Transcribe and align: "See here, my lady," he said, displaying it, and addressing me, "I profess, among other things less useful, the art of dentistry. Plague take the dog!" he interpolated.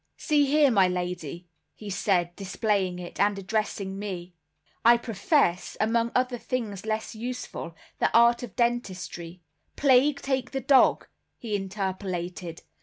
"See 0.17 0.47
here, 0.47 0.71
my 0.71 0.87
lady," 0.87 1.47
he 1.75 1.91
said, 1.91 2.35
displaying 2.35 2.97
it, 2.97 3.19
and 3.19 3.37
addressing 3.37 3.99
me, 3.99 4.33
"I 4.83 4.97
profess, 4.97 5.77
among 5.79 6.11
other 6.15 6.39
things 6.39 6.87
less 6.87 7.13
useful, 7.13 7.75
the 7.99 8.11
art 8.11 8.41
of 8.41 8.55
dentistry. 8.55 9.43
Plague 9.75 10.19
take 10.19 10.49
the 10.53 10.59
dog!" 10.59 11.05
he 11.37 11.55
interpolated. 11.55 12.63